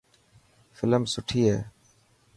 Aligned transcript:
فلم 0.77 1.03
سٺي 1.13 1.41
هئي. 1.49 1.59